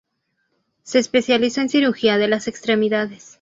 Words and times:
Se 0.81 0.97
especializó 0.97 1.61
en 1.61 1.69
Cirugía 1.69 2.17
de 2.17 2.27
las 2.27 2.47
extremidades. 2.47 3.29